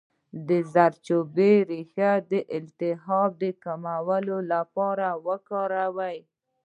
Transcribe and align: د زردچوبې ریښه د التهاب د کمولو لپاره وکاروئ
د 0.47 0.49
زردچوبې 0.73 1.53
ریښه 1.69 2.11
د 2.31 2.33
التهاب 2.57 3.29
د 3.41 3.43
کمولو 3.63 4.37
لپاره 4.53 5.07
وکاروئ 5.27 6.17